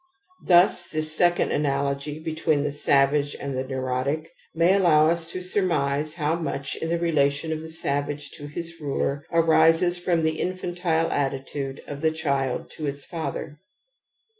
[0.43, 6.15] Thus this second analogy between the savage and the neurotic may allow us to simnise
[6.15, 10.39] how much in the rela tion of the savage to his ruler arises from the
[10.39, 13.59] infantile attitude of the child to its father.